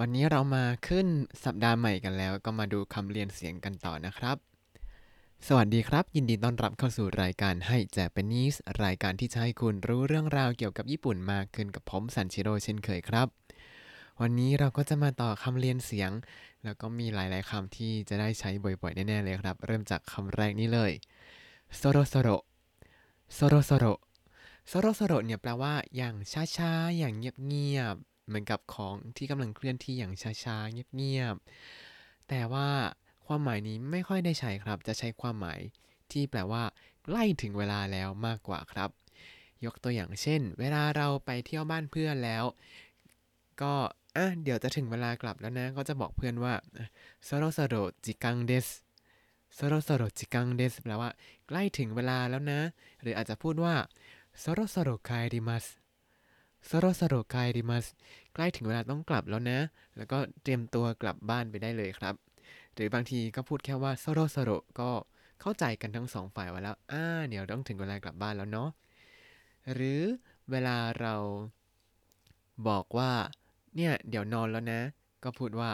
[0.00, 1.06] วันนี้เรามาขึ้น
[1.44, 4.36] สัปดาห์ใหม่กันแล้ว ก็มาดูคำเลียนเสียงกันต่อนะครับ
[5.46, 8.54] สวัสดีครับ ยินดีต้อนรับเข้าสู่รายการ Hi Japanese
[8.84, 13.28] รายการที่จะให้คุณรู้เรื่องราวเกี่ยวกับญี่ปุ่นมากขึ้นกับผมซันชิโร่เช่นเคยครับ
[14.20, 16.10] วันนี้เราก็จะมาต่อคำเลียนเสียง
[16.64, 20.92] แล้วก็มีหลาย ๆคำที่จะได้ใช้บ่อย ๆ แน่ ๆ เลยครับ เริ่มจากคำแรกนี้เลย
[21.76, 22.28] そろそろ
[23.34, 23.84] そろそろ
[24.68, 26.14] そろそろ เนี่ยแปลว่าอย่าง
[26.56, 30.12] ช้าๆอย่างเงียบๆ เหมือนกับของที่กำลังเคลื่อนที่อย่าง
[30.44, 32.68] ช้าๆเงียบๆแต่ว่า
[33.26, 35.60] ความหมายนี้ไม่ค่อยได้ใช้ครับ จะใช้ความหมาย
[36.12, 36.62] ที่แปลว่า
[37.04, 38.90] ใกล้ถึงเวลาแล้วมากกว่าครับ
[39.64, 42.44] ยกตัวอย่างเช่น เวลาเราไปเที่ยวบ้านเพื่อนแล้ว
[43.62, 43.74] ก็
[44.16, 46.54] อะเดี๋ยวจะถึงเวลากลับแล้วนะ ก็จะบอกเพื่อนว่า
[47.24, 47.74] そろそろ
[48.04, 48.66] 時間です
[49.54, 51.10] そろそろ時間です แปลว่า
[51.48, 52.60] ใกล้ถึงเวลาแล้วนะ
[53.02, 53.74] หรืออาจจะพูดว่า
[54.38, 55.64] そろそろ帰ります
[56.66, 57.86] そろそろ帰ります
[58.34, 59.60] ใกล้ถึงเวลาต้องกลับแล้วนะ
[59.96, 62.14] แล้วก็เตรียมตัวกลับบ้านไปได้เลยครับ
[62.74, 64.50] หรือบางทีก็พูดแค่ว่าそろそろ
[64.80, 64.90] ก็
[65.40, 68.68] เข้าใจกันทั้งสองฝ่ายว่าแล้วอ่าเดี๋ยวต้องถึงเวลากลับบ้านแล้วเนาะ
[69.72, 70.00] หรือ
[70.50, 71.14] เวลาเรา
[72.68, 73.10] บอกว่า
[73.76, 74.80] เนี่ย เดี๋ยวนอนแล้วนะ
[75.24, 75.70] ก็พูดว่า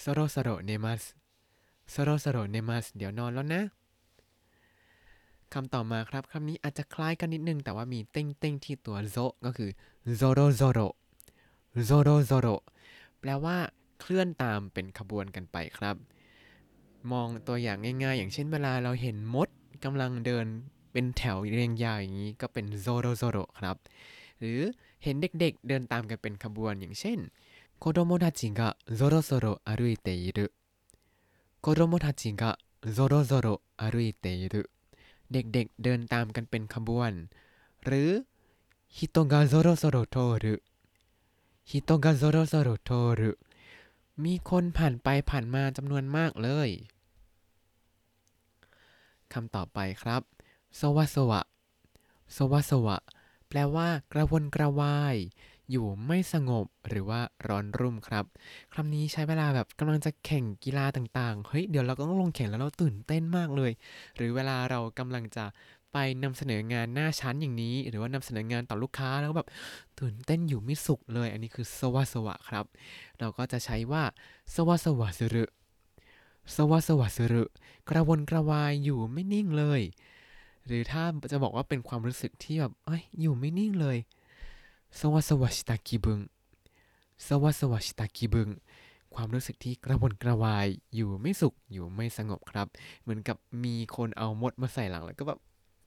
[0.00, 1.02] そろそろ寝ます
[1.90, 3.62] そろそろ寝ます เดี๋ยวนอนแล้วนะ
[5.54, 9.70] คำต่อมาครับคำนี้อาจจะคล้ายกันนิดนึง แต่ว่ามี点々 ที่ตัว ぞ ก็คือ
[10.16, 10.80] ぞろぞろ
[11.86, 12.48] ぞろぞろ
[13.20, 13.56] แปลว่า
[14.00, 15.96] เคลื่อนตามเป็นขบวนกันไปครับ
[17.12, 19.48] มองตัวอย่างง่ายๆ อย่างเช่นเวลาเราเห็นมด
[19.84, 20.46] กำลังเดิน
[20.92, 23.76] เป็นแถวเรียงยาวอย่างนี้ก็เป็นぞろぞろ ครับ
[24.38, 24.60] หรือ
[25.02, 27.18] เห็นเด็กๆ เดินตามกันเป็นขบวนอย่างเช่น
[27.78, 30.46] 子供たちがぞろぞろ歩いている 子
[31.60, 32.50] 供たちが
[35.32, 37.12] เด็กๆเดินตามกันเป็นขบวน
[37.84, 38.10] หรือ
[38.96, 43.32] 人がぞろぞろ通る 人がぞろぞろ通る
[44.24, 46.68] มีคนผ่านไปผ่านมาจำนวนมากเลย
[49.32, 50.22] คำต่อไปครับ
[50.76, 52.98] そわそわ そわそわ
[53.48, 55.16] แปลว่ากระวนกระวาย
[55.70, 58.24] อยู่ไม่สงบหรือว่าร้อนรุ่มครับ
[58.74, 63.72] คำนี้ใช้เวลาแบบกำลังจะแข่งกีฬาต่างๆ เฮ้ย เดี๋ยวเราก็ต้องลงแข่งแล้วเราตื่นเต้นมากเลย
[64.16, 65.44] หรือเวลาเรากำลังจะ
[65.92, 69.48] ไปนำเสนองานหน้าชั้นอย่างนี้ หรือว่านำเสนองานต่อลูกค้าแล้วแบบ
[70.00, 72.64] ตื่นเต้นอยู่ไม่สุขเลย อันนี้คือสวะสวะครับ
[73.18, 74.02] เราก็จะใช้ว่า
[74.54, 75.44] สวะสวะสรุ
[76.54, 77.44] สวะสวะสรุ
[77.88, 79.82] กระวนกระวายอยู่ไม่นิ่งเลย
[80.66, 83.96] หรือถ้าจะบอกว่าเป็นความรู้สึกที่แบบเอ้ยอยู่ไม่นิ่งเลย
[84.98, 86.20] สวะสวะชิตากิบุง
[87.26, 88.48] สวะสวะชิตากิบุง
[89.14, 92.66] ความรู้สึกที่กระวนกระวายอยู่ไม่สุขอยู่ไม่สงบครับ
[93.02, 95.38] เหมือนกับมีคนเอามดมาใส่หลังแล้วก็แบบ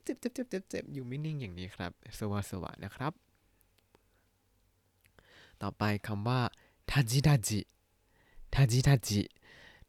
[0.04, 3.14] เจ็บเจ็บเจ็บเจ็บเจ็บอยู่ไม่นิ่งอย่างนี้ครับ สวะสวะนะครับ
[5.62, 6.40] ต่อไปคำว่า
[6.92, 7.60] ทาจิทาจิ
[8.54, 9.22] ทาจิทาจิ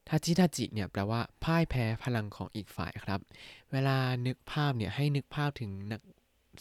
[0.09, 3.21] たじたじ เนี่ยแปลว่าพ่ายแพ้พลังของอีกฝ่ายครับ
[3.73, 3.97] เวลา
[4.27, 6.01] นึกภาพเนี่ยให้นึกภาพถึงนัก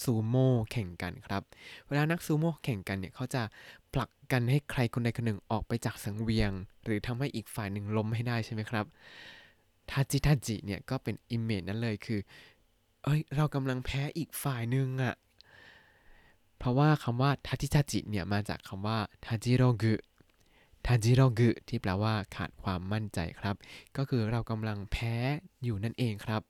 [0.04, 1.42] ซูโม่แข่งกันครับ
[1.88, 3.42] เวลานักซูโม่แข่งกันเนี่ยเขาจะ
[3.94, 6.52] ผลักกันให้ใครคนใดคนหนึ่งออกไปจากสังเวียน
[6.86, 8.86] หรือทำให้อีกฝ่ายหนึ่งล้มให้ได้ใช่ไหมครับ
[9.90, 12.20] たじたじ เนี่ยก็เป็น image นั้นเลยคือ
[13.04, 15.16] เอ้ยเรากำลังแพ้อีกฝ่ายหนึ่งอะ
[16.58, 19.96] เพราะว่าคำว่าたじたじ เนี่ยมาจากคำว่าทาจิโรกุ
[20.86, 23.56] ทาจิโรกุที่แปลว่าขาดความมั่นใจครับ
[23.98, 25.16] ก็คือเรากำลังแพ้
[25.64, 26.42] อยู่นั่นเองครับ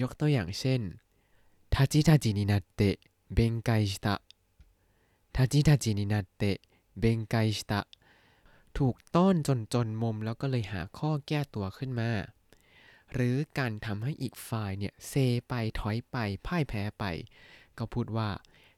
[0.00, 0.80] ยกตัวอย่างเช่น
[1.78, 2.96] ทาจิทาจินินาเตะ
[3.34, 4.14] เบงไกชิตะ
[5.36, 6.58] ทาจิทาจินินาเตะ
[6.98, 7.80] เบงไกชิตะ
[8.78, 12.10] ถูกต้อนจนจนมุมแล้วก็เลยหาข้อแก้ตัวขึ้นมา
[13.12, 15.12] หรือการทำให้อีกฝ่ายเนี่ยเซ
[15.48, 16.16] ไปถอยไป
[16.46, 17.04] พ่ายแพ้ไป
[17.78, 18.28] ก็พูดว่า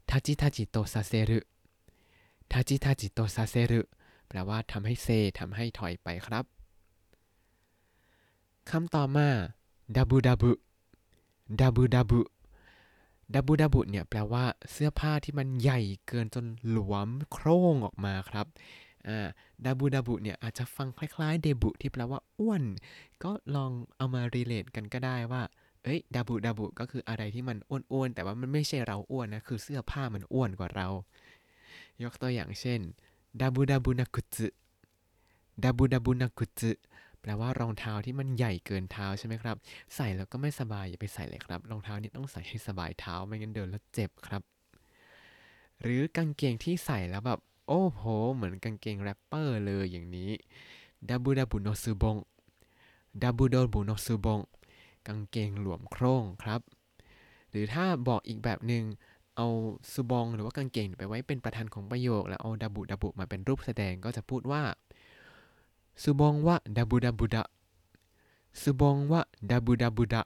[0.08, 3.80] たじたじとさせる たじたじとさせる
[4.28, 5.08] แปลว่าทำให้เซ
[5.38, 6.44] ทำให้ถอยไปครับ
[8.70, 9.28] คำต่อมา
[9.96, 18.46] だぶだぶ だぶだぶ だぶだぶ เนี่ยแปลว่าเสื้อผ้าที่มันใหญ่เกินจนหลวมโคร่งออกมาครับ
[19.08, 19.28] อ่า
[19.64, 22.62] だぶだぶ เนี่ยอาจจะฟังคล้ายๆデブ ที่แปลว่าอ้วน
[23.24, 25.42] ก็ลองเอามา relate กันก็ได้ว่า
[25.84, 27.56] เอ้ยดับบุดับบุก็คืออะไรที่มัน
[27.92, 30.88] อ้วนๆแต่ว่ามันไม่ใช่เราอ้วนนะคือเสื้อผ้ามันอ้วนกว่าเรา
[32.02, 32.80] ยกตัวอย่างเช่น
[33.40, 34.36] ดับบุดับบุนักุจ
[35.64, 36.62] ดับบุดับบุนักุจ
[37.20, 39.56] แปลว่ารองเท้าที่มันใหญ่เกินเท้าใช่ไหมครับ
[39.96, 44.42] ใส่แล้วก็ไม่สบายอย่าไปใส่เลยครับรองเท้านี่ต้องใส่ให้สบายเท้าไม่งั้นเดินแล้วเจ็บครับ
[45.82, 48.02] หรือกางเกงที่ใส่แล้วแบบโอ้โห
[48.34, 50.30] เหมือนกางเกงแรปเปอร์เลยอย่างนี้
[51.08, 52.16] ดับุดับบุโนซูบง
[53.22, 54.40] ดับุโดบุโนซูบง
[55.06, 56.60] กางเกงหลวมโครงครับ
[57.50, 58.84] หรือถ้าบอกอีกแบบหนึ่ง
[59.36, 59.46] เอา
[59.92, 64.62] ซูบองหรือว่ากางเกงไปไว้เป็นประธานของประโยค แล้วเอาดับบุดับุมาเป็นรูปแสดงก็จะพูดว่า
[66.02, 67.42] สุบงวะดับูดับูดะ
[68.62, 70.22] สุบงวะดับูดับูดะ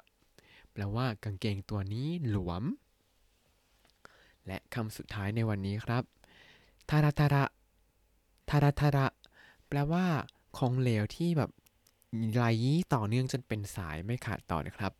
[0.72, 2.64] แปลว่ากางเกงตัวนี้หลวม
[4.46, 6.02] และคำสุดท้ายในวันนี้ครับ
[6.90, 7.44] ทาราทาระ
[8.50, 9.06] ทาราทาระ
[9.68, 10.04] แปลว่า
[10.58, 11.50] ของเหลวที่แบบ
[12.32, 12.44] ไหล
[12.94, 14.92] ต่อเนื่องจนเป็นสายไม่ขาดต่อนะครับ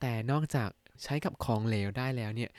[0.00, 0.70] แต่นอกจาก
[1.02, 2.50] ใช้กับของเหลวได้แล้วเนี่ย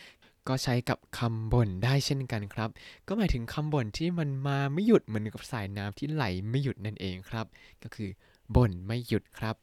[0.48, 2.70] ก็ใช้กับคำบ่นได้เช่นกันครับ
[3.08, 7.46] ก็หมายถึงคำบ่นที่มันมาไม่หยุดเหมือนกับสายน้ำที่ไหลไม่หยุดนั่นเองครับ
[7.84, 8.10] ก็คือ
[8.56, 9.56] บ่นไม่หยุดครับ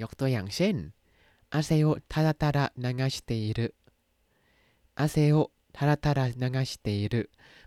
[0.00, 0.74] ยกตัวอย่างเช่น
[1.52, 3.66] อาเซโอทาราทาระนางาชิเตรุ
[4.98, 5.36] อาเซโอ
[5.76, 7.22] ทาราทาระนางาชิเตรุ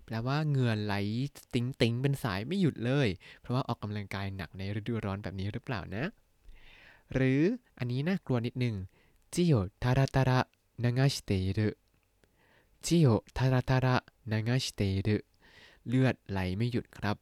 [0.06, 0.95] แปลว่าเหงื่อไหล
[1.54, 3.07] ติ๋งติ๋งเป็นสายไม่หยุดเลย
[3.42, 6.04] เพราะว่าออกกำลังกายหนักในฤดูร้อนแบบนี้หรือเปล่านะ
[7.13, 7.42] หรือ
[7.77, 8.75] อันนี้น่ากลัวนิดนึง
[9.33, 10.39] จิโอทาราทาระ
[10.83, 11.68] นางาชิเตรุ
[12.88, 13.96] จิโอทาราทาระ
[14.32, 15.18] นางาชิเตรุ
[15.88, 17.18] เลือดไหลไม่หยุดครับ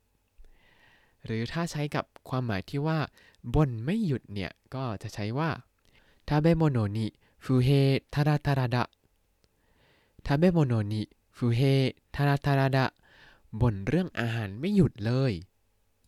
[1.25, 2.99] หรือถ้าใช้กับความหมายที่ว่า
[3.53, 5.49] บ่นไม่หยุดเนี่ย ก็จะใช้ว่า
[6.27, 7.05] ทาเบโมโนนิ
[7.45, 7.69] ฟูเฮ
[8.13, 8.83] ทาราทาระดะ
[10.25, 11.01] ทาเบโมโนนิ
[11.37, 11.61] ฟูเฮ
[12.15, 12.85] ทาราทาราดะ
[13.61, 15.33] บ่นเรื่องอาหารไม่หยุดเลย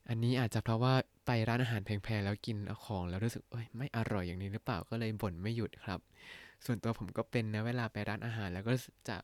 [0.10, 0.94] อันนี้อาจจะเพราะว่า
[1.26, 6.00] ไปร้านอาหารแพงๆแล้วกินของแล้วรู้สึกเอ้ยไม่อร่อยอย่างนี้หรือเปล่าก็เลยบ่นไม่หยุดครับ
[6.66, 8.74] ส่วนตัวผมก็เป็นนะเวลาไปร้านอาหาร แล้วก็
[9.10, 9.18] จะ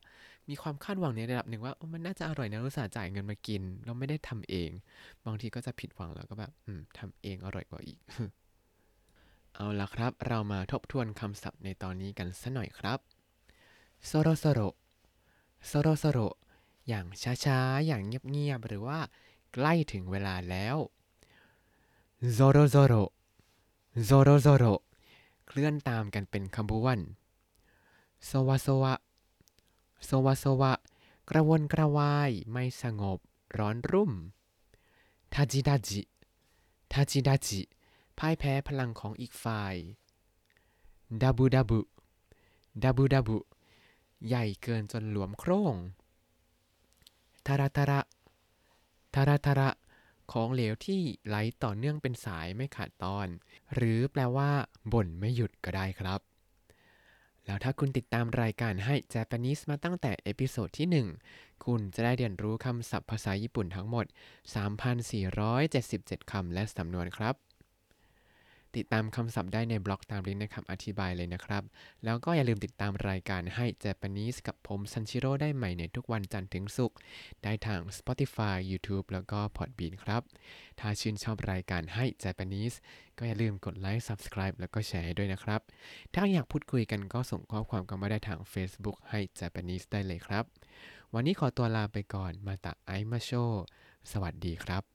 [0.49, 4.69] มีความคาดหวังในระดับหนึ่งว่ามันน่าจะอร่อยนะรู้สึกจ่ายเงินมากิน เราไม่ได้ทำเอง
[5.25, 7.99] บางทีก็จะผิดหวังแล้วก็แบบอืมทำเองอร่อยกว่าอีก
[9.55, 12.99] เอาละครับ เรามาทบทวนคำศัพท์ในตอนนี้กันสัหน่อยครับ
[14.05, 14.59] โซโรโซโร
[15.67, 16.19] โซโรโซโร
[16.87, 17.05] อย่าง
[17.45, 18.99] ช้าๆ อย่างเงียบๆ หรือว่า
[19.53, 20.77] ใกล้ถึงเวลาแล้ว
[22.33, 22.93] ぞろぞろ
[24.05, 24.65] ぞろぞろ
[25.47, 26.97] เคลื่อนตามกันเป็นขบวน
[28.25, 30.73] そわそわ そわそわ
[31.29, 33.19] กระวนกระวาย ไม่สงบ
[33.57, 34.11] ร้อนรุ่ม
[35.33, 37.61] たじたじ たじたじ
[38.17, 39.75] พ่ายแพ้พลังของอีกฝ่าย
[41.21, 43.37] だぶだぶ だぶだぶ
[44.27, 45.75] ใหญ่เกินจนหลวมโคร่ง
[47.45, 49.69] たらたら たらたら
[50.31, 53.27] ของเหลวที่ไหลต่อเนื่องเป็นสายไม่ขาดตอน
[53.73, 54.51] หรือแปลว่า
[54.93, 56.21] บ่นไม่หยุดก็ได้ครับ
[57.45, 64.05] แล้วถ้าคุณติดตามรายการให้ Japanese มาตั้งแต่ episode ที่ 1 คุณจะได้เรียนรู้คำศัพท์ภาษาญี่ปุ่นทั้งหมด
[64.97, 67.35] 3,477 คำและสำนวนครับ
[68.75, 71.63] ติดตามคำศัพท์ได้ในบล็อกตามลิงก์ในคำอธิบายเลยนะครับ
[72.03, 76.97] แล้วก็อย่าลืมติดตามรายการให้ Japanese กับผมซันชิโร่ได้ใหม่ในทุกวันจันทร์ถึงศุกร์
[77.43, 80.21] ได้ทาง Spotify YouTube แล้วก็ Podbean ครับ
[80.79, 82.75] ถ้าชื่นชอบรายการให้ Japanese
[83.17, 85.61] ก็อย่าลืมกดไลค์ Subscribe แล้วก็แชร์ด้วยนะครับ
[86.15, 90.43] ถ้าอยากพูดคุยกันก็ส่งข้อความกันมาได้ทาง Facebook Hi Japanese ได้เลยครับ
[91.13, 93.31] วันนี้ขอตัวลาไปก่อนมาตะไอมาโช
[94.11, 94.90] สวัสดีครับ